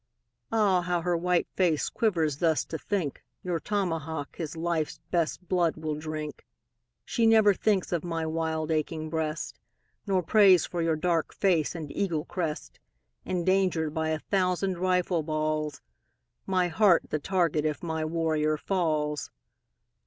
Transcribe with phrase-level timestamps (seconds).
[0.51, 5.77] Ah, how her white face quivers thus to think, Your tomahawk his life's best blood
[5.77, 6.43] will drink.
[7.05, 9.59] She never thinks of my wild aching breast,
[10.07, 12.79] Nor prays for your dark face and eagle crest
[13.25, 15.81] Endangered by a thousand rifle balls,
[16.47, 19.29] My heart the target if my warrior falls.